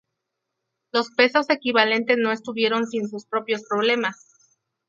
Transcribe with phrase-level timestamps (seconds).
[0.91, 4.57] Los pesos equivalentes no estuvieron sin sus propios problemas.